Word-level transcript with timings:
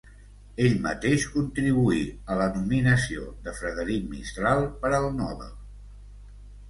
Ell 0.67 0.77
mateix 0.85 1.25
contribuí 1.33 2.01
a 2.35 2.39
la 2.41 2.47
nominació 2.55 3.27
de 3.49 3.55
Frederic 3.61 4.09
Mistral 4.15 4.65
per 4.83 4.93
al 5.01 5.07
Nobel. 5.23 5.53